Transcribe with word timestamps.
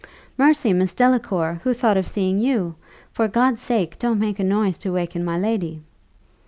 "Mercy, 0.35 0.73
Miss 0.73 0.95
Delacour! 0.95 1.61
who 1.63 1.75
thought 1.75 1.95
of 1.95 2.07
seeing 2.07 2.39
you? 2.39 2.73
For 3.11 3.27
God's 3.27 3.61
sake, 3.61 3.99
don't 3.99 4.17
make 4.17 4.39
a 4.39 4.43
noise 4.43 4.79
to 4.79 4.91
waken 4.91 5.23
my 5.23 5.37
lady!" 5.37 5.79